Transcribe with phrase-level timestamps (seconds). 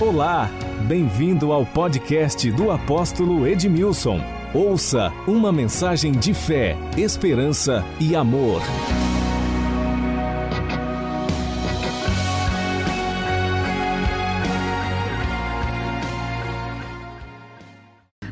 [0.00, 0.48] Olá,
[0.86, 4.20] bem-vindo ao podcast do apóstolo Edmilson.
[4.54, 8.62] Ouça uma mensagem de fé, esperança e amor.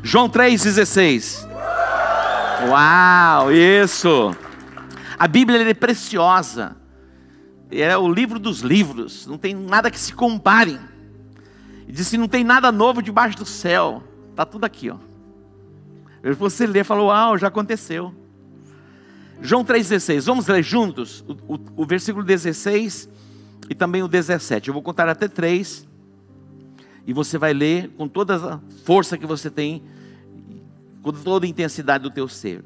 [0.01, 1.45] João 3,16.
[2.69, 4.33] Uau, isso!
[5.19, 6.77] A Bíblia é preciosa.
[7.69, 9.27] É o livro dos livros.
[9.27, 10.79] Não tem nada que se compare.
[11.87, 14.03] E diz que não tem nada novo debaixo do céu.
[14.31, 14.97] Está tudo aqui, ó.
[16.37, 18.13] Você lê e fala, uau, já aconteceu.
[19.41, 20.25] João 3,16.
[20.25, 23.07] Vamos ler juntos o, o, o versículo 16
[23.69, 24.67] e também o 17.
[24.67, 25.87] Eu vou contar até três.
[27.05, 29.81] E você vai ler com toda a força que você tem,
[31.01, 32.65] com toda a intensidade do teu ser.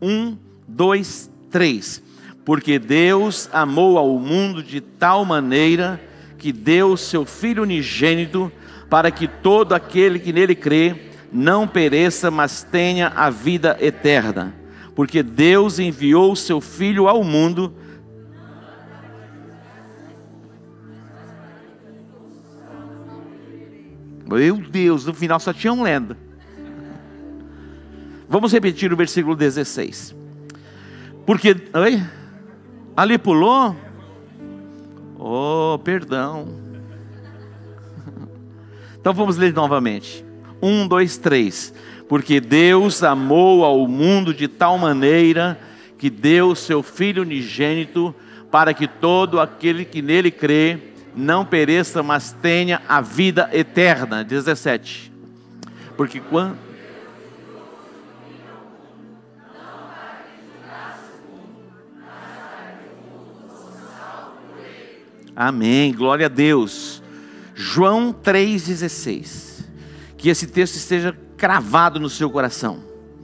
[0.00, 0.36] Um,
[0.68, 2.00] dois, três.
[2.44, 6.00] Porque Deus amou ao mundo de tal maneira
[6.42, 8.50] que deu seu Filho unigênito
[8.90, 14.52] para que todo aquele que nele crê não pereça, mas tenha a vida eterna.
[14.92, 17.72] Porque Deus enviou o seu Filho ao mundo.
[24.28, 26.16] Meu Deus, no final só tinha um lendo.
[28.28, 30.12] Vamos repetir o versículo 16.
[31.24, 31.54] Porque.
[31.72, 32.02] Oi?
[32.96, 33.76] Ali pulou?
[35.24, 36.48] Oh, perdão.
[39.00, 40.24] Então vamos ler novamente.
[40.60, 41.72] Um, dois, três.
[42.08, 45.60] Porque Deus amou ao mundo de tal maneira
[45.96, 48.12] que deu seu Filho unigênito
[48.50, 50.78] para que todo aquele que nele crê
[51.14, 54.24] não pereça, mas tenha a vida eterna.
[54.24, 55.12] 17.
[55.96, 56.58] Porque quando
[65.34, 67.02] Amém, glória a Deus.
[67.54, 69.64] João 3,16.
[70.16, 72.80] Que esse texto esteja cravado no seu coração,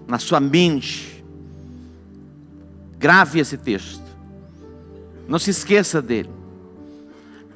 [0.07, 1.25] na sua mente.
[2.99, 4.03] Grave esse texto.
[5.29, 6.31] Não se esqueça dele.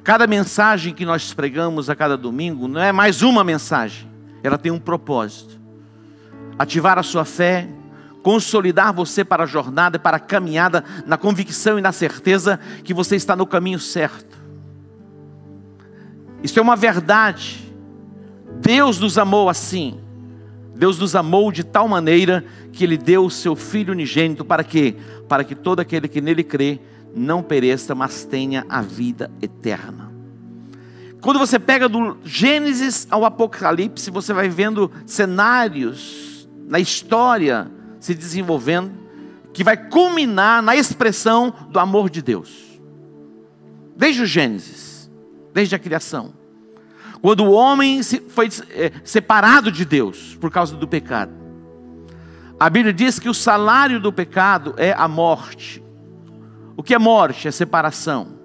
[0.03, 4.07] Cada mensagem que nós pregamos a cada domingo não é mais uma mensagem,
[4.43, 5.59] ela tem um propósito:
[6.59, 7.67] ativar a sua fé,
[8.21, 13.15] consolidar você para a jornada, para a caminhada, na convicção e na certeza que você
[13.15, 14.42] está no caminho certo.
[16.43, 17.73] Isso é uma verdade.
[18.59, 19.97] Deus nos amou assim.
[20.75, 22.43] Deus nos amou de tal maneira
[22.73, 24.95] que Ele deu o Seu Filho unigênito para quê?
[25.29, 26.79] Para que todo aquele que nele crê
[27.15, 30.11] não pereça, mas tenha a vida eterna.
[31.21, 38.91] Quando você pega do Gênesis ao Apocalipse, você vai vendo cenários na história se desenvolvendo
[39.53, 42.81] que vai culminar na expressão do amor de Deus.
[43.95, 44.82] Desde o Gênesis
[45.53, 46.33] desde a criação.
[47.21, 51.31] Quando o homem foi é, separado de Deus por causa do pecado.
[52.59, 55.81] A Bíblia diz que o salário do pecado é a morte.
[56.75, 57.47] O que é morte?
[57.47, 58.39] É separação.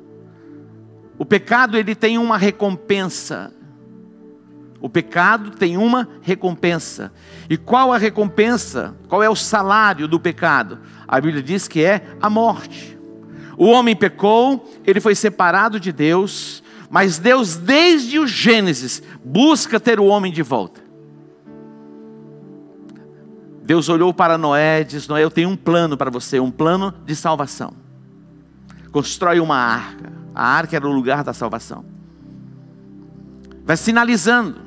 [1.18, 3.52] O pecado ele tem uma recompensa.
[4.80, 7.12] O pecado tem uma recompensa.
[7.50, 8.94] E qual a recompensa?
[9.08, 10.78] Qual é o salário do pecado?
[11.06, 12.96] A Bíblia diz que é a morte.
[13.56, 20.00] O homem pecou, ele foi separado de Deus, mas Deus, desde o Gênesis, busca ter
[20.00, 20.80] o homem de volta.
[23.62, 26.94] Deus olhou para Noé e disse: Noé, eu tenho um plano para você, um plano
[27.04, 27.74] de salvação.
[28.90, 30.10] Constrói uma arca.
[30.34, 31.84] A arca era o lugar da salvação.
[33.64, 34.62] Vai sinalizando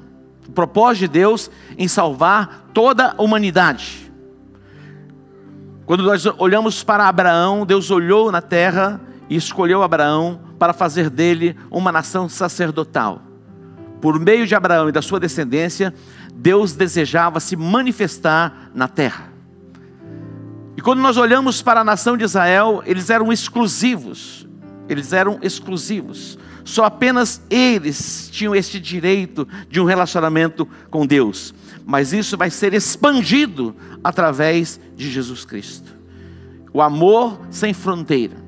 [0.48, 4.12] o propósito de Deus em salvar toda a humanidade.
[5.88, 11.58] Quando nós olhamos para Abraão, Deus olhou na terra e escolheu Abraão para fazer dele
[11.72, 13.24] uma nação sacerdotal.
[14.00, 15.92] Por meio de Abraão e da sua descendência,
[16.36, 19.34] Deus desejava se manifestar na terra.
[20.78, 24.48] E quando nós olhamos para a nação de Israel, eles eram exclusivos.
[24.88, 26.38] Eles eram exclusivos.
[26.64, 31.56] Só apenas eles tinham este direito de um relacionamento com Deus.
[31.84, 35.92] Mas isso vai ser expandido através de Jesus Cristo.
[36.72, 38.41] O amor sem fronteira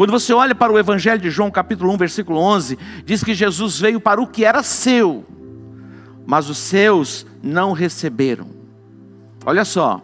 [0.00, 3.78] quando você olha para o Evangelho de João, capítulo 1, versículo 11, diz que Jesus
[3.78, 5.26] veio para o que era seu,
[6.24, 8.48] mas os seus não receberam.
[9.44, 10.00] Olha só,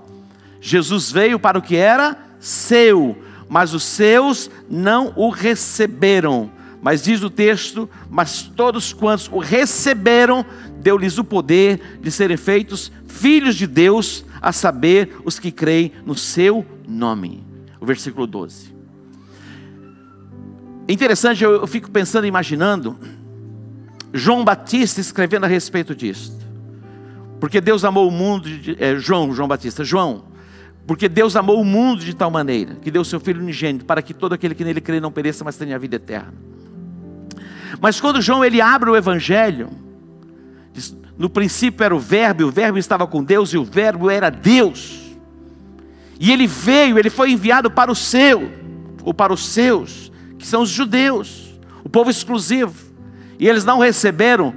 [0.60, 3.16] Jesus veio para o que era seu,
[3.48, 6.50] mas os seus não o receberam.
[6.82, 10.44] Mas diz o texto: Mas todos quantos o receberam,
[10.78, 16.14] deu-lhes o poder de serem feitos filhos de Deus, a saber, os que creem no
[16.14, 17.42] seu nome.
[17.80, 18.75] O versículo 12.
[20.88, 22.96] Interessante, eu, fico pensando, imaginando,
[24.12, 26.36] João Batista escrevendo a respeito disso.
[27.40, 30.24] Porque Deus amou o mundo, de, é, João, João Batista, João,
[30.86, 34.14] porque Deus amou o mundo de tal maneira que deu seu Filho unigênito para que
[34.14, 36.32] todo aquele que nele crê não pereça, mas tenha a vida eterna.
[37.80, 39.68] Mas quando João ele abre o Evangelho,
[40.72, 44.08] diz, no princípio era o Verbo, e o Verbo estava com Deus e o Verbo
[44.08, 45.16] era Deus.
[46.18, 48.50] E ele veio, ele foi enviado para o seu,
[49.02, 52.74] ou para os seus, que são os judeus, o povo exclusivo.
[53.38, 54.54] E eles não receberam,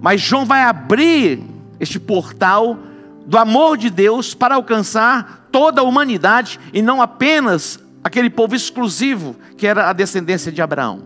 [0.00, 1.42] mas João vai abrir
[1.78, 2.78] este portal
[3.26, 9.36] do amor de Deus para alcançar toda a humanidade e não apenas aquele povo exclusivo
[9.56, 11.02] que era a descendência de Abraão.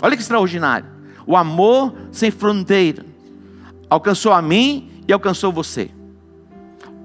[0.00, 0.86] Olha que extraordinário.
[1.26, 3.04] O amor sem fronteira
[3.88, 5.90] alcançou a mim e alcançou você.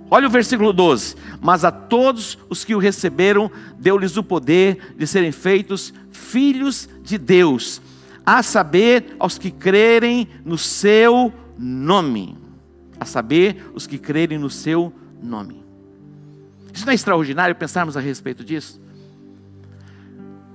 [0.09, 5.05] Olha o versículo 12: Mas a todos os que o receberam, deu-lhes o poder de
[5.05, 7.81] serem feitos filhos de Deus,
[8.25, 12.39] a saber, aos que crerem no seu nome
[12.99, 15.63] a saber, os que crerem no seu nome.
[16.73, 18.79] Isso não é extraordinário pensarmos a respeito disso?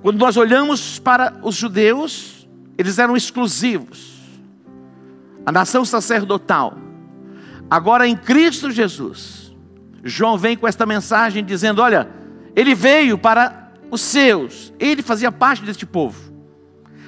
[0.02, 2.46] Quando nós olhamos para os judeus,
[2.76, 4.20] eles eram exclusivos,
[5.46, 6.76] a nação sacerdotal.
[7.70, 9.43] Agora em Cristo Jesus,
[10.04, 12.08] João vem com esta mensagem dizendo: olha,
[12.54, 16.32] ele veio para os seus, ele fazia parte deste povo,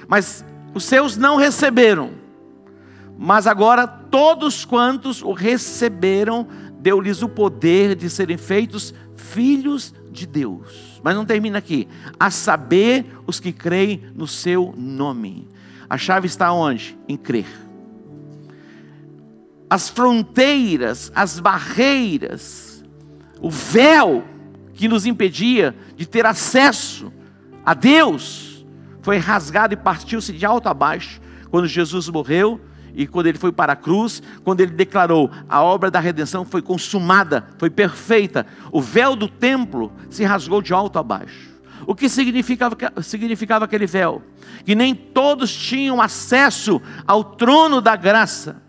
[0.09, 0.45] mas
[0.75, 2.13] os seus não receberam.
[3.19, 6.47] Mas agora todos quantos o receberam,
[6.79, 11.01] deu-lhes o poder de serem feitos filhos de Deus.
[11.03, 11.89] Mas não termina aqui.
[12.21, 15.49] A saber, os que creem no seu nome.
[15.89, 16.99] A chave está onde?
[17.09, 17.47] Em crer.
[19.69, 22.66] As fronteiras, as barreiras,
[23.41, 24.25] o véu
[24.75, 27.12] que nos impedia de ter acesso
[27.65, 28.65] a Deus,
[29.03, 32.61] foi rasgado e partiu-se de alto a baixo quando Jesus morreu
[32.94, 36.62] e quando ele foi para a cruz, quando ele declarou a obra da redenção foi
[36.62, 41.55] consumada, foi perfeita, o véu do templo se rasgou de alto a baixo.
[41.87, 44.23] O que significava, significava aquele véu?
[44.65, 48.62] Que nem todos tinham acesso ao trono da graça.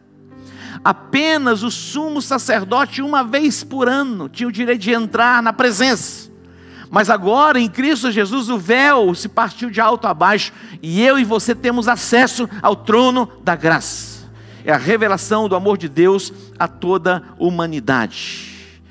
[0.88, 6.32] Apenas o sumo sacerdote, uma vez por ano, tinha o direito de entrar na presença.
[6.90, 11.20] Mas agora, em Cristo Jesus, o véu se partiu de alto a baixo, e eu
[11.20, 14.18] e você temos acesso ao trono da graça
[14.68, 18.82] é a revelação do amor de Deus a toda a humanidade.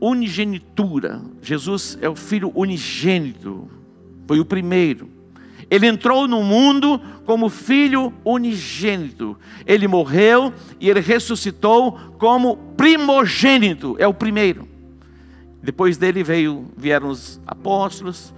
[0.00, 1.20] Unigenitura.
[1.42, 3.70] Jesus é o filho unigênito,
[4.26, 5.10] foi o primeiro.
[5.70, 9.36] Ele entrou no mundo como filho unigênito.
[9.66, 14.68] Ele morreu e ele ressuscitou como primogênito, é o primeiro.
[15.62, 18.32] Depois dele veio, vieram os apóstolos,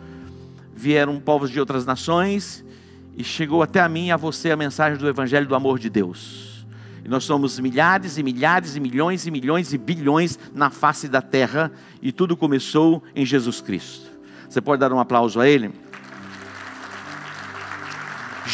[0.75, 2.65] vieram povos de outras nações
[3.15, 5.91] e chegou até a mim e a você a mensagem do evangelho do amor de
[5.91, 6.67] Deus.
[7.05, 11.21] E nós somos milhares e milhares e milhões e milhões e bilhões na face da
[11.21, 11.71] terra,
[12.01, 14.09] e tudo começou em Jesus Cristo.
[14.49, 15.71] Você pode dar um aplauso a Ele?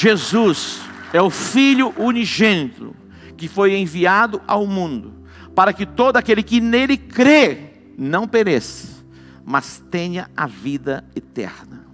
[0.04, 0.82] Jesus
[1.14, 2.94] é o Filho unigênito
[3.38, 5.14] que foi enviado ao mundo
[5.54, 9.02] para que todo aquele que nele crê não pereça,
[9.46, 11.86] mas tenha a vida eterna.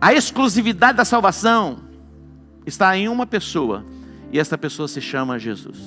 [0.00, 1.84] A exclusividade da salvação
[2.66, 3.86] está em uma pessoa
[4.32, 5.78] e essa pessoa se chama Jesus.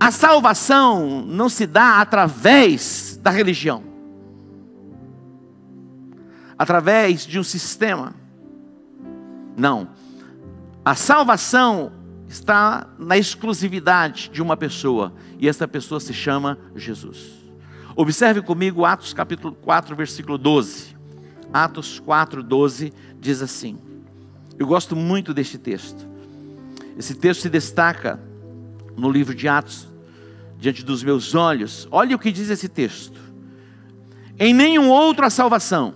[0.00, 3.84] A salvação não se dá através da religião,
[6.58, 8.26] através de um sistema.
[9.58, 9.88] Não.
[10.84, 11.92] A salvação
[12.28, 17.32] está na exclusividade de uma pessoa, e essa pessoa se chama Jesus.
[17.96, 20.96] Observe comigo Atos capítulo 4, versículo 12.
[21.52, 23.76] Atos 4, 12 diz assim.
[24.56, 26.06] Eu gosto muito deste texto.
[26.96, 28.20] Esse texto se destaca
[28.96, 29.88] no livro de Atos,
[30.58, 31.88] diante dos meus olhos.
[31.90, 33.18] Olha o que diz esse texto:
[34.38, 35.94] Em nenhum outro a salvação,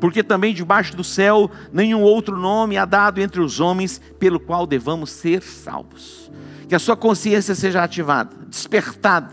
[0.00, 4.66] porque também debaixo do céu nenhum outro nome há dado entre os homens pelo qual
[4.66, 6.30] devamos ser salvos.
[6.68, 9.32] Que a sua consciência seja ativada, despertada,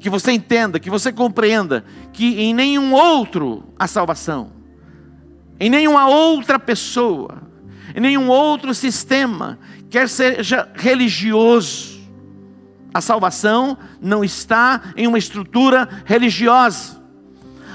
[0.00, 4.52] que você entenda, que você compreenda que em nenhum outro há salvação,
[5.58, 7.42] em nenhuma outra pessoa,
[7.94, 9.58] em nenhum outro sistema,
[9.88, 11.94] quer seja religioso.
[12.92, 17.02] A salvação não está em uma estrutura religiosa.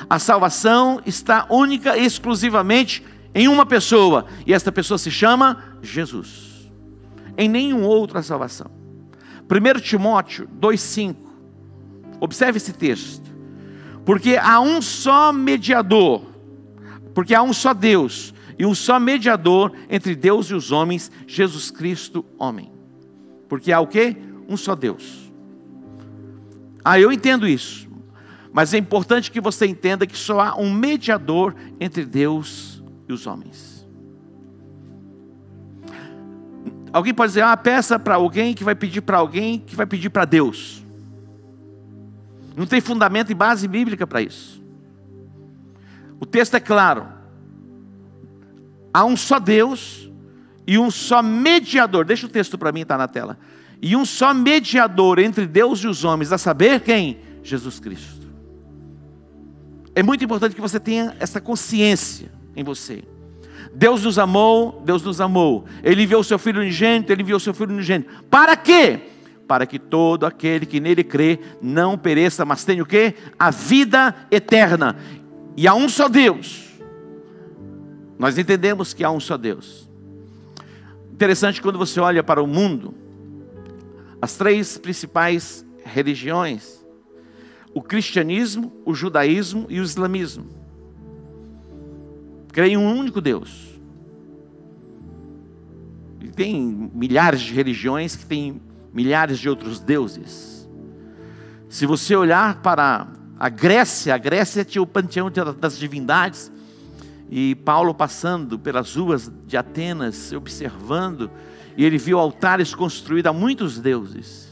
[0.10, 6.72] A salvação está única e exclusivamente em uma pessoa, e esta pessoa se chama Jesus.
[7.38, 8.72] Em nenhum outro a salvação.
[9.50, 11.16] 1 Timóteo 2,5.
[12.20, 13.30] Observe esse texto.
[14.04, 16.24] Porque há um só mediador,
[17.14, 21.70] porque há um só Deus e um só mediador entre Deus e os homens, Jesus
[21.70, 22.72] Cristo, homem.
[23.48, 24.18] Porque há o quê?
[24.48, 25.32] Um só Deus.
[26.84, 27.89] Ah, eu entendo isso.
[28.52, 33.28] Mas é importante que você entenda que só há um mediador entre Deus e os
[33.28, 33.88] homens.
[36.92, 40.10] Alguém pode dizer, ah, peça para alguém que vai pedir para alguém que vai pedir
[40.10, 40.84] para Deus.
[42.56, 44.62] Não tem fundamento e base bíblica para isso.
[46.20, 47.08] O texto é claro.
[48.94, 50.10] Há um só Deus
[50.66, 52.04] e um só mediador.
[52.04, 53.38] Deixa o texto para mim, está na tela.
[53.82, 57.20] E um só mediador entre Deus e os homens, a saber quem?
[57.44, 58.19] Jesus Cristo.
[60.00, 63.04] É muito importante que você tenha essa consciência em você.
[63.76, 65.66] Deus nos amou, Deus nos amou.
[65.84, 68.10] Ele enviou o seu Filho unigênito, Ele enviou o seu Filho unigênito.
[68.30, 69.02] Para quê?
[69.46, 73.14] Para que todo aquele que nele crê não pereça, mas tenha o quê?
[73.38, 74.96] A vida eterna.
[75.58, 76.70] E há um só Deus.
[78.18, 79.90] Nós entendemos que há um só Deus.
[81.12, 82.94] Interessante quando você olha para o mundo,
[84.22, 86.79] as três principais religiões,
[87.74, 90.46] o cristianismo, o judaísmo e o islamismo,
[92.52, 93.80] creem em um único Deus.
[96.22, 98.62] E tem milhares de religiões que têm
[98.94, 100.68] milhares de outros deuses.
[101.70, 103.08] Se você olhar para
[103.40, 106.52] a Grécia, a Grécia tinha o panteão das divindades,
[107.30, 111.30] e Paulo passando pelas ruas de Atenas, observando,
[111.78, 114.49] e ele viu altares construídos a muitos deuses.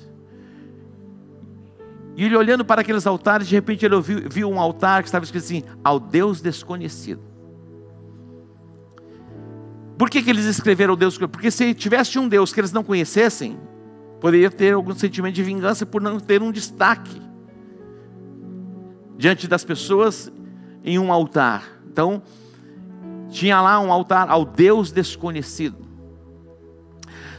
[2.18, 5.24] E ele olhando para aqueles altares, de repente ele viu, viu um altar que estava
[5.24, 7.22] escrito assim: ao Deus desconhecido.
[10.00, 11.16] Por que, que eles escreveram Deus?
[11.16, 13.60] Porque se tivesse um Deus que eles não conhecessem,
[14.20, 17.22] poderia ter algum sentimento de vingança por não ter um destaque
[19.16, 20.32] diante das pessoas
[20.84, 21.80] em um altar.
[21.86, 22.24] Então,
[23.30, 25.86] tinha lá um altar ao Deus desconhecido.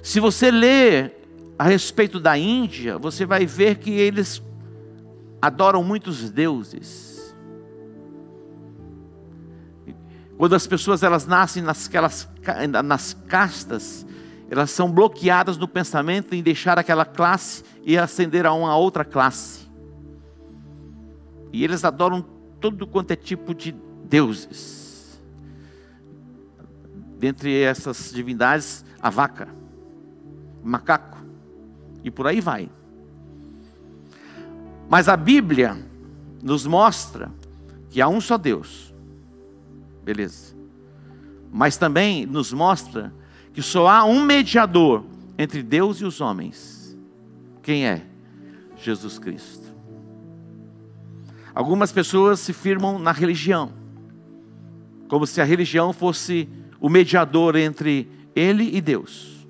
[0.02, 1.16] Se você ler
[1.58, 4.42] a respeito da Índia, você vai ver que eles
[5.40, 7.34] adoram muitos deuses.
[10.36, 12.28] Quando as pessoas elas nascem nasquelas,
[12.84, 14.06] nas castas,
[14.48, 19.68] elas são bloqueadas no pensamento em deixar aquela classe e ascender a uma outra classe.
[21.52, 22.22] E eles adoram
[22.60, 23.72] todo quanto é tipo de
[24.04, 25.20] deuses.
[27.18, 29.48] Dentre essas divindades, a vaca,
[30.62, 31.18] o macaco,
[32.04, 32.70] e por aí vai.
[34.88, 35.76] Mas a Bíblia
[36.42, 37.30] nos mostra
[37.90, 38.88] que há um só Deus
[40.08, 40.56] Beleza.
[41.52, 43.12] Mas também nos mostra
[43.52, 45.04] que só há um mediador
[45.36, 46.96] entre Deus e os homens.
[47.62, 48.06] Quem é?
[48.78, 49.70] Jesus Cristo.
[51.54, 53.70] Algumas pessoas se firmam na religião,
[55.08, 56.48] como se a religião fosse
[56.80, 59.46] o mediador entre ele e Deus.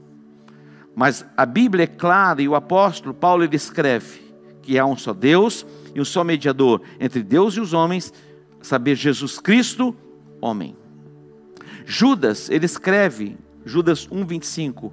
[0.93, 4.28] Mas a Bíblia é clara e o apóstolo Paulo ele escreve
[4.69, 8.13] que há um só Deus e um só mediador entre Deus e os homens,
[8.61, 9.97] saber Jesus Cristo,
[10.43, 10.77] homem.
[11.87, 14.93] Judas, ele escreve, Judas 1:25,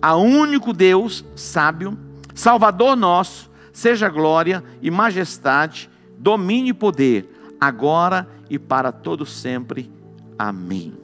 [0.00, 1.98] a único Deus sábio,
[2.36, 7.28] Salvador nosso, seja glória e majestade, domínio e poder,
[7.60, 9.90] agora e para todo sempre.
[10.38, 10.94] Amém.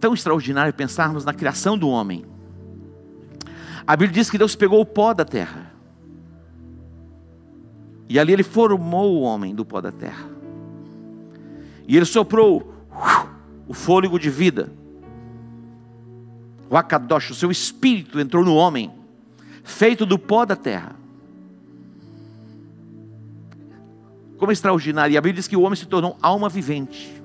[0.00, 2.26] Tão extraordinário pensarmos na criação do homem.
[3.86, 5.75] A Bíblia diz que Deus pegou o pó da terra.
[8.08, 10.28] E ali ele formou o homem do pó da terra.
[11.88, 12.74] E ele soprou
[13.66, 14.72] o fôlego de vida.
[16.68, 18.92] O Akadosh, o seu espírito entrou no homem,
[19.62, 20.96] feito do pó da terra.
[24.36, 25.14] Como extraordinário.
[25.14, 27.22] E a Bíblia diz que o homem se tornou alma vivente.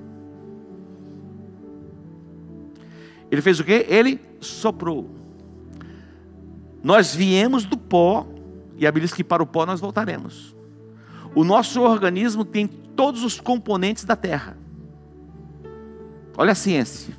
[3.30, 3.86] Ele fez o que?
[3.88, 5.08] Ele soprou.
[6.82, 8.26] Nós viemos do pó,
[8.76, 10.54] e a Bíblia diz que para o pó nós voltaremos.
[11.34, 14.56] O nosso organismo tem todos os componentes da terra.
[16.36, 17.16] Olha a ciência.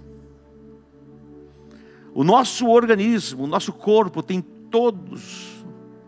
[2.14, 5.66] O nosso organismo, o nosso corpo tem todos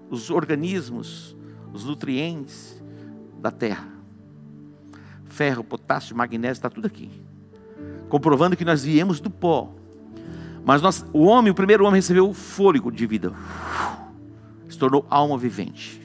[0.09, 1.35] os organismos,
[1.73, 2.81] os nutrientes
[3.39, 3.87] da terra.
[5.25, 7.09] Ferro, potássio, magnésio, está tudo aqui.
[8.07, 9.73] Comprovando que nós viemos do pó.
[10.63, 13.33] Mas nós, o homem, o primeiro homem recebeu o fôlego de vida.
[14.69, 16.04] Se tornou alma vivente.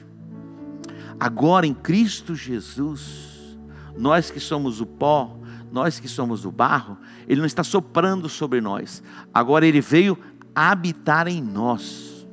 [1.21, 3.55] Agora em Cristo Jesus,
[3.95, 5.37] nós que somos o pó,
[5.71, 6.97] nós que somos o barro,
[7.27, 10.17] Ele não está soprando sobre nós, agora Ele veio
[10.55, 12.25] habitar em nós.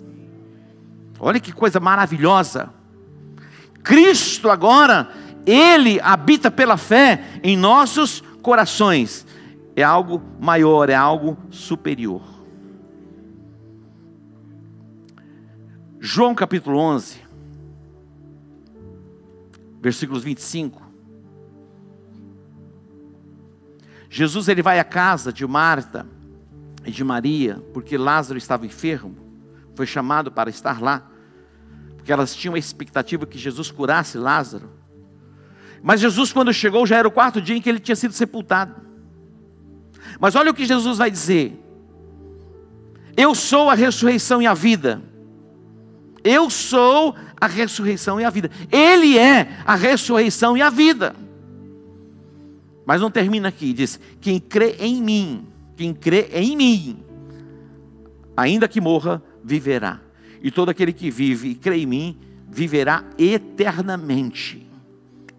[1.20, 2.72] Olha que coisa maravilhosa!
[3.84, 5.10] Cristo agora,
[5.44, 9.26] Ele habita pela fé em nossos corações.
[9.76, 12.22] é algo maior, é algo superior.
[16.00, 17.27] João capítulo 11,
[19.80, 20.82] versículos 25.
[24.10, 26.06] Jesus ele vai à casa de Marta
[26.84, 29.16] e de Maria, porque Lázaro estava enfermo,
[29.74, 31.08] foi chamado para estar lá,
[31.96, 34.70] porque elas tinham a expectativa que Jesus curasse Lázaro.
[35.82, 38.74] Mas Jesus, quando chegou, já era o quarto dia em que ele tinha sido sepultado.
[40.18, 41.62] Mas olha o que Jesus vai dizer:
[43.16, 45.02] Eu sou a ressurreição e a vida.
[46.28, 48.50] Eu sou a ressurreição e a vida.
[48.70, 51.16] Ele é a ressurreição e a vida.
[52.84, 56.98] Mas não termina aqui, diz: quem crê em mim, quem crê em mim,
[58.36, 60.00] ainda que morra, viverá.
[60.42, 64.66] E todo aquele que vive e crê em mim, viverá eternamente.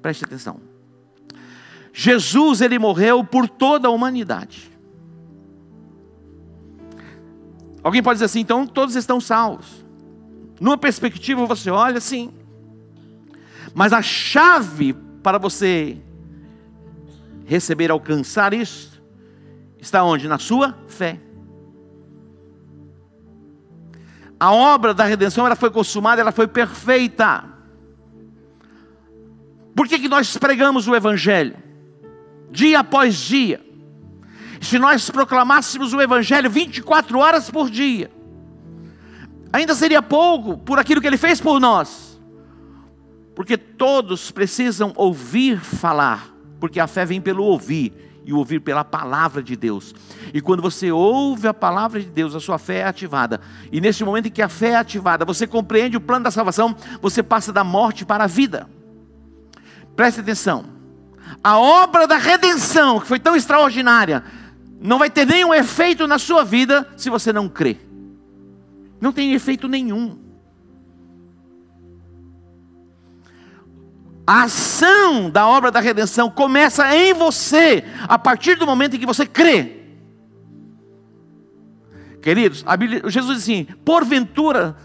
[0.01, 0.59] Preste atenção.
[1.93, 4.71] Jesus, ele morreu por toda a humanidade.
[7.83, 9.87] Alguém pode dizer assim, então todos estão salvos.
[10.59, 12.33] Numa perspectiva você olha assim,
[13.73, 15.97] mas a chave para você
[17.45, 19.01] receber, alcançar isso,
[19.79, 20.27] está onde?
[20.27, 21.19] Na sua fé.
[24.39, 27.43] A obra da redenção ela foi consumada, ela foi perfeita.
[29.75, 31.55] Por que, que nós pregamos o Evangelho?
[32.51, 33.65] Dia após dia.
[34.61, 38.11] Se nós proclamássemos o Evangelho 24 horas por dia,
[39.51, 42.19] ainda seria pouco por aquilo que Ele fez por nós.
[43.35, 47.93] Porque todos precisam ouvir falar porque a fé vem pelo ouvir
[48.25, 49.95] e ouvir pela palavra de Deus.
[50.33, 53.39] E quando você ouve a palavra de Deus, a sua fé é ativada.
[53.71, 56.75] E nesse momento em que a fé é ativada, você compreende o plano da salvação,
[57.01, 58.69] você passa da morte para a vida.
[59.95, 60.65] Preste atenção.
[61.43, 64.23] A obra da redenção, que foi tão extraordinária,
[64.79, 67.77] não vai ter nenhum efeito na sua vida se você não crê.
[68.99, 70.17] Não tem efeito nenhum.
[74.25, 79.05] A ação da obra da redenção começa em você, a partir do momento em que
[79.05, 79.77] você crê.
[82.21, 84.75] Queridos, Bíblia, Jesus diz assim: porventura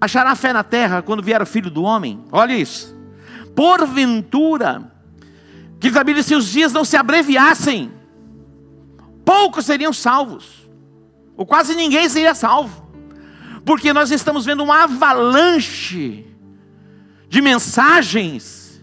[0.00, 2.24] achará fé na terra quando vier o filho do homem?
[2.32, 2.96] Olha isso.
[3.54, 4.90] Porventura,
[5.78, 7.92] que a Bíblia se os dias não se abreviassem,
[9.26, 10.70] poucos seriam salvos,
[11.36, 12.89] ou quase ninguém seria salvo,
[13.64, 16.26] porque nós estamos vendo uma avalanche
[17.28, 18.82] de mensagens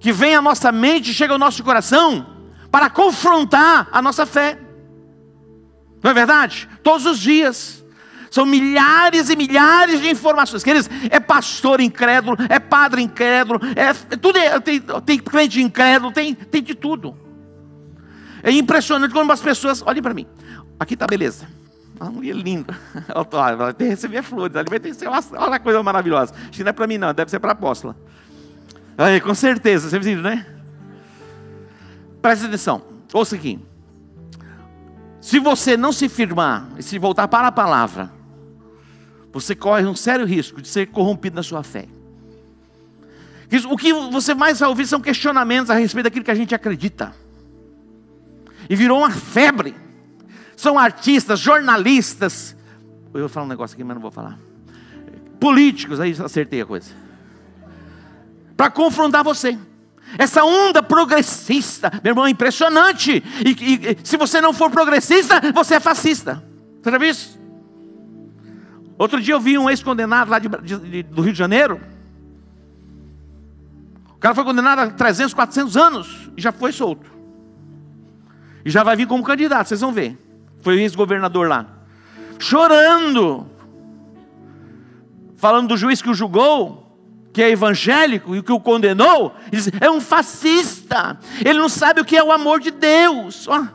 [0.00, 2.26] que vem à nossa mente, chega ao nosso coração,
[2.70, 4.58] para confrontar a nossa fé.
[6.02, 6.68] Não é verdade?
[6.82, 7.84] Todos os dias.
[8.30, 10.62] São milhares e milhares de informações.
[10.62, 16.34] Queridos, é pastor incrédulo, é padre incrédulo, é, tudo é, tem, tem crente incrédulo, tem,
[16.34, 17.16] tem de tudo.
[18.42, 19.82] É impressionante quando as pessoas.
[19.84, 20.26] Olhem para mim.
[20.78, 21.48] Aqui está beleza.
[22.00, 22.78] Uma mulher linda.
[23.56, 24.56] Vai ter que receber flores.
[24.56, 26.32] Ali vai ter que ser uma, olha coisa maravilhosa.
[26.50, 27.12] Isso não é para mim, não.
[27.12, 27.96] Deve ser para a apóstola.
[28.96, 30.46] Aí, com certeza, você viu, né?
[32.20, 32.82] Presta atenção,
[33.12, 33.58] ouça aqui.
[35.20, 38.10] Se você não se firmar e se voltar para a palavra,
[39.32, 41.86] você corre um sério risco de ser corrompido na sua fé.
[43.70, 47.14] O que você mais vai ouvir são questionamentos a respeito daquilo que a gente acredita.
[48.68, 49.74] E virou uma febre.
[50.58, 52.54] São artistas, jornalistas.
[53.14, 54.36] Eu vou falar um negócio aqui, mas não vou falar.
[55.40, 57.08] Políticos, aí acertei a coisa
[58.58, 59.56] para confrontar você.
[60.18, 63.22] Essa onda progressista, meu irmão, é impressionante.
[63.46, 66.42] E, e, se você não for progressista, você é fascista.
[66.82, 67.38] Você já viu isso?
[68.98, 71.80] Outro dia eu vi um ex-condenado lá de, de, do Rio de Janeiro.
[74.10, 77.08] O cara foi condenado a 300, 400 anos e já foi solto.
[78.64, 80.18] E já vai vir como candidato, vocês vão ver.
[80.68, 81.64] Foi ex-governador lá.
[82.38, 83.46] Chorando.
[85.34, 86.84] Falando do juiz que o julgou
[87.32, 89.34] que é evangélico e que o condenou,
[89.80, 91.18] é um fascista.
[91.42, 93.48] Ele não sabe o que é o amor de Deus.
[93.48, 93.66] Oh.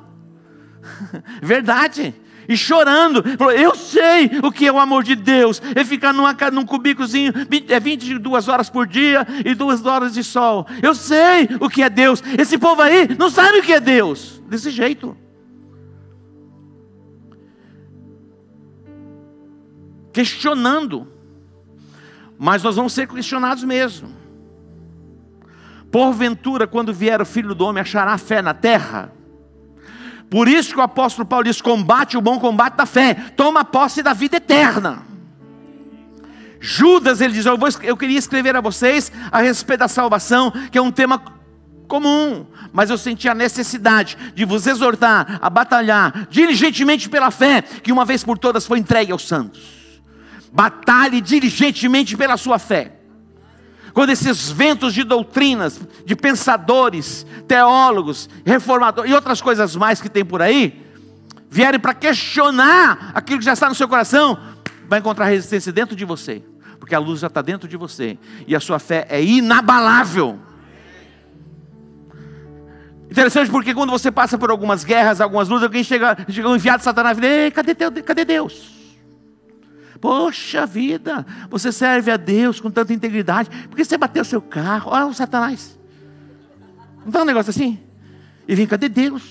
[1.42, 2.14] Verdade.
[2.48, 5.60] E chorando, falou: Eu sei o que é o amor de Deus.
[5.74, 7.34] É ficar numa, num cubículozinho,
[7.70, 10.68] é 22 horas por dia e duas horas de sol.
[10.80, 12.24] Eu sei o que é Deus.
[12.38, 14.44] Esse povo aí não sabe o que é Deus.
[14.48, 15.23] Desse jeito.
[20.14, 21.08] Questionando
[22.38, 24.12] mas nós vamos ser questionados mesmo.
[25.90, 29.14] Porventura, quando vier o filho do homem, achará fé na terra?
[30.30, 34.04] Por isso que o apóstolo Paulo diz: combate o bom combate da fé, toma posse
[34.04, 35.04] da vida eterna.
[36.60, 40.78] Judas, ele diz: eu, vou, eu queria escrever a vocês a respeito da salvação, que
[40.78, 41.22] é um tema
[41.88, 47.92] comum, mas eu senti a necessidade de vos exortar a batalhar diligentemente pela fé que
[47.92, 49.83] uma vez por todas foi entregue aos santos.
[50.54, 52.94] Batalhe diligentemente pela sua fé.
[53.92, 60.24] Quando esses ventos de doutrinas, de pensadores, teólogos, reformadores e outras coisas mais que tem
[60.24, 60.86] por aí,
[61.50, 64.38] vierem para questionar aquilo que já está no seu coração,
[64.88, 66.44] vai encontrar resistência dentro de você,
[66.80, 70.40] porque a luz já está dentro de você e a sua fé é inabalável.
[73.10, 76.80] Interessante porque quando você passa por algumas guerras, algumas lutas, alguém chega, chega um enviado
[76.80, 78.83] de Satanás e diz: cadê, cadê Deus?
[80.04, 84.92] Poxa vida, você serve a Deus com tanta integridade, por que você bateu seu carro?
[84.92, 85.80] Olha o Satanás.
[87.06, 87.80] Não dá um negócio assim?
[88.46, 89.24] E vem, cadê Deus?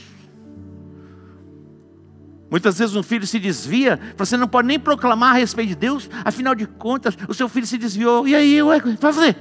[2.50, 6.08] Muitas vezes um filho se desvia, você não pode nem proclamar a respeito de Deus,
[6.24, 9.36] afinal de contas, o seu filho se desviou, e aí, ué, vai fazer?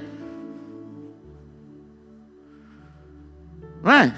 [3.82, 4.14] Não é?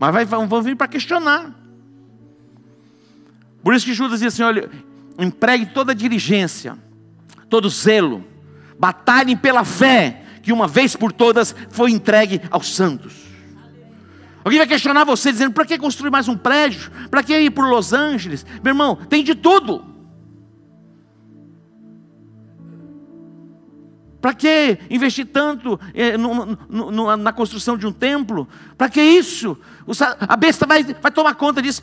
[0.00, 1.54] Mas vai, vão vir para questionar.
[3.62, 4.70] Por isso que Judas diz assim: olha,
[5.18, 6.76] empregue toda diligência,
[7.48, 8.24] todo zelo,
[8.78, 13.14] batalhem pela fé que uma vez por todas foi entregue aos santos.
[14.44, 16.90] Alguém vai questionar você dizendo: para que construir mais um prédio?
[17.10, 18.44] Para que ir para Los Angeles?
[18.62, 19.92] Meu irmão, tem de tudo.
[24.20, 28.46] Para que investir tanto eh, no, no, no, na construção de um templo?
[28.78, 29.58] Para que isso?
[30.20, 31.82] A besta vai, vai tomar conta disso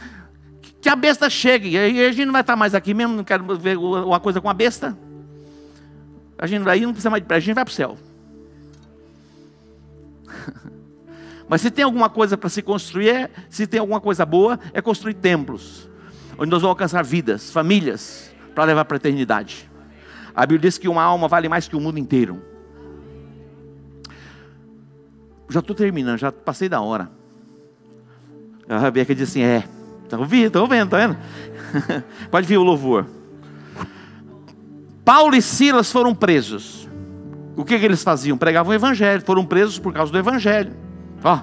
[0.82, 1.70] que a besta chegue.
[1.72, 4.50] E a gente não vai estar mais aqui mesmo, não quero ver uma coisa com
[4.50, 4.98] a besta.
[6.38, 7.98] A gente aí não precisa mais de a gente vai para o céu.
[11.50, 14.82] Mas se tem alguma coisa para se construir, é, se tem alguma coisa boa, é
[14.82, 15.90] construir templos,
[16.38, 19.70] onde nós vamos alcançar vidas, famílias, para levar para a eternidade.
[20.34, 22.42] A Bíblia diz que uma alma vale mais que o mundo inteiro.
[25.50, 27.10] Já estou terminando, já passei da hora.
[28.70, 29.68] A Rebeca diz assim: é.
[30.10, 31.18] Estão ouvindo, estão vendo, está vendo?
[32.32, 33.06] Pode vir o louvor.
[35.06, 36.90] Paulo e Silas foram presos.
[37.56, 38.36] O que, que eles faziam?
[38.36, 39.22] Pregavam o evangelho.
[39.22, 40.74] Foram presos por causa do evangelho.
[41.24, 41.42] Ó,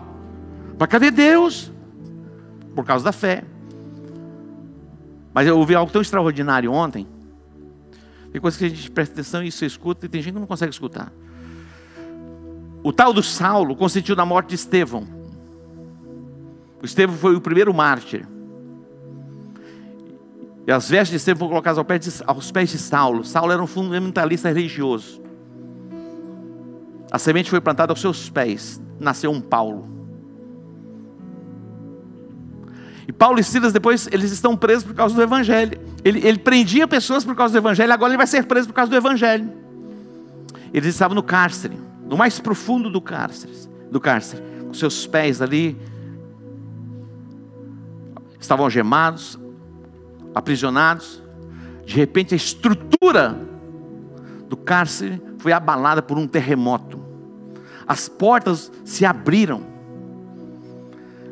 [0.79, 1.72] mas cadê Deus?
[2.74, 3.44] Por causa da fé.
[5.33, 7.07] Mas eu ouvi algo tão extraordinário ontem.
[8.33, 10.46] Tem coisas que a gente presta atenção e você escuta, e tem gente que não
[10.46, 11.12] consegue escutar.
[12.83, 15.07] O tal do Saulo consentiu na morte de Estevão.
[16.83, 18.26] O Estevão foi o primeiro mártir.
[20.66, 23.24] E as vestes de Estevão foram colocadas aos pés, de, aos pés de Saulo.
[23.24, 25.22] Saulo era um fundamentalista religioso.
[27.11, 28.83] A semente foi plantada aos seus pés.
[28.98, 29.87] Nasceu um Paulo.
[33.07, 35.79] E Paulo e Silas, depois, eles estão presos por causa do Evangelho.
[36.05, 38.90] Ele, ele prendia pessoas por causa do Evangelho, agora ele vai ser preso por causa
[38.90, 39.52] do Evangelho.
[40.74, 43.52] Eles estavam no cárcere, no mais profundo do cárcere,
[43.90, 45.79] do cárcere, com seus pés ali,
[48.40, 49.38] estavam algemados,
[50.37, 51.22] aprisionados.
[51.87, 53.35] De repente, a estrutura
[54.51, 57.01] do cárcere foi abalada por um terremoto.
[57.88, 59.62] As portas se abriram.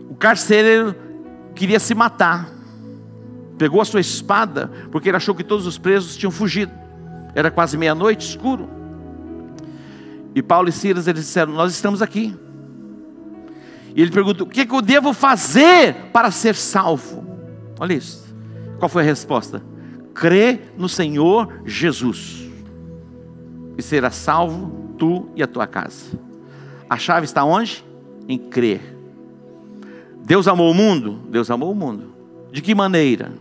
[0.08, 0.96] O carcereiro
[1.54, 2.48] queria se matar.
[3.58, 6.72] Pegou a sua espada, porque ele achou que todos os presos tinham fugido.
[7.34, 8.70] Era quase meia-noite, escuro.
[10.34, 12.34] E Paulo e Silas eles disseram: Nós estamos aqui.
[13.94, 17.22] E ele perguntou: O que, é que eu devo fazer para ser salvo?
[17.78, 18.23] Olha isso.
[18.84, 19.62] Qual foi a resposta?
[20.12, 22.46] Crê no Senhor Jesus,
[23.78, 26.20] e será salvo tu e a tua casa.
[26.86, 27.82] A chave está onde?
[28.28, 28.94] Em crer.
[30.22, 31.18] Deus amou o mundo?
[31.30, 32.12] Deus amou o mundo.
[32.52, 33.32] De que maneira?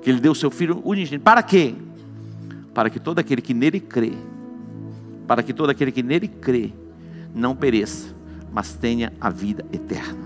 [0.00, 1.24] Que Ele deu o seu Filho unigênito.
[1.24, 1.74] Para quê?
[2.72, 4.12] Para que todo aquele que nele crê,
[5.26, 6.70] para que todo aquele que nele crê,
[7.34, 8.14] não pereça,
[8.52, 10.25] mas tenha a vida eterna.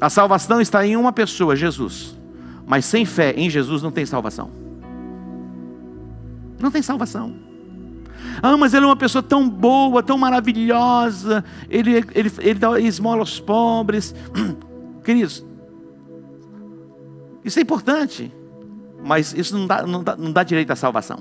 [0.00, 2.14] A salvação está em uma pessoa, Jesus.
[2.66, 4.50] Mas sem fé em Jesus não tem salvação.
[6.60, 7.34] Não tem salvação.
[8.42, 11.44] Ah, mas ele é uma pessoa tão boa, tão maravilhosa.
[11.70, 14.14] Ele, ele, ele dá esmola aos pobres.
[15.04, 15.44] Queridos,
[17.44, 18.32] isso é importante.
[19.02, 21.20] Mas isso não dá, não dá, não dá direito à salvação.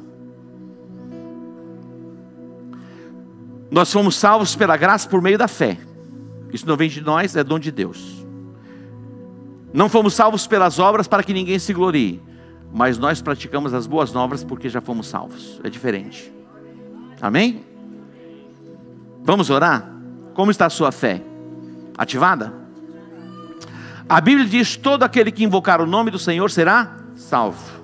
[3.70, 5.78] Nós fomos salvos pela graça por meio da fé.
[6.52, 8.25] Isso não vem de nós, é dom de Deus.
[9.76, 12.24] Não fomos salvos pelas obras para que ninguém se glorie,
[12.72, 15.60] mas nós praticamos as boas novas porque já fomos salvos.
[15.66, 16.32] É diferente.
[17.22, 17.62] Amém?
[19.22, 19.92] Vamos orar?
[20.34, 21.22] Como está a sua fé?
[21.98, 22.54] Ativada?
[24.08, 27.82] A Bíblia diz: todo aquele que invocar o nome do Senhor será salvo.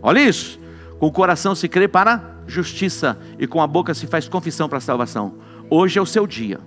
[0.00, 0.60] Olha isso.
[1.00, 4.78] Com o coração se crê para justiça e com a boca se faz confissão para
[4.78, 5.34] a salvação.
[5.68, 6.60] Hoje é o seu dia.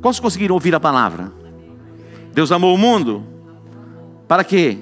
[0.00, 1.39] Quantos conseguiram ouvir a palavra?
[2.32, 3.24] Deus amou o mundo.
[4.28, 4.78] Para quê?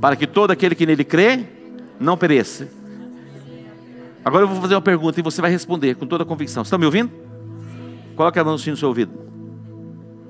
[0.00, 1.44] Para que todo aquele que nele crê
[1.98, 2.68] não pereça.
[4.24, 6.62] Agora eu vou fazer uma pergunta e você vai responder com toda a convicção.
[6.62, 7.10] Estão me ouvindo?
[8.16, 9.12] Coloque a mão no seu ouvido.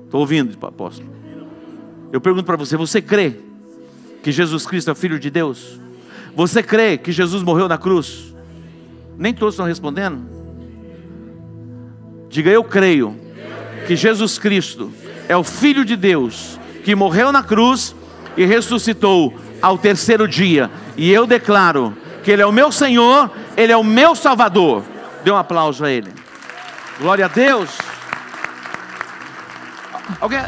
[0.05, 1.09] Estou ouvindo, apóstolo.
[2.11, 3.35] Eu pergunto para você: você crê
[4.21, 5.79] que Jesus Cristo é Filho de Deus?
[6.35, 8.33] Você crê que Jesus morreu na cruz?
[9.17, 10.23] Nem todos estão respondendo.
[12.29, 13.15] Diga, eu creio
[13.87, 14.91] que Jesus Cristo
[15.27, 17.95] é o Filho de Deus, que morreu na cruz
[18.35, 20.69] e ressuscitou ao terceiro dia.
[20.95, 24.83] E eu declaro que Ele é o meu Senhor, Ele é o meu Salvador.
[25.23, 26.11] Dê um aplauso a Ele.
[26.99, 27.69] Glória a Deus.
[30.19, 30.39] Alguém.